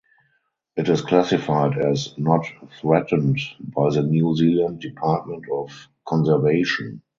[0.75, 2.47] It is classified as "Not
[2.79, 7.03] Threatened" by the New Zealand Department of Conservation.